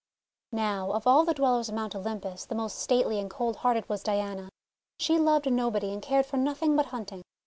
Now 0.55 0.93
of 0.93 1.05
all 1.05 1.25
the 1.25 1.33
Dwellers 1.35 1.69
on 1.69 1.75
Mount 1.75 1.93
Olympus, 1.95 2.45
the 2.47 2.55
most 2.55 2.79
stately 2.79 3.19
and 3.19 3.29
cold 3.29 3.57
hearted 3.57 3.87
was 3.87 4.01
Diana. 4.01 4.49
She 4.97 5.19
loved 5.19 5.53
nobody, 5.53 5.93
and 5.93 6.01
cared 6.01 6.25
for 6.25 6.37
nothing 6.37 6.75
but 6.75 6.87
hunting. 6.87 7.21